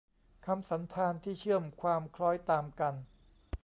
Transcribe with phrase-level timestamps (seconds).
[0.45, 2.93] คำสันธานที่เชื่อมความคล้อยตามกัน